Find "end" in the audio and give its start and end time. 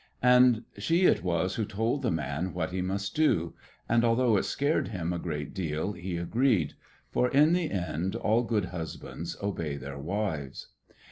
7.69-8.15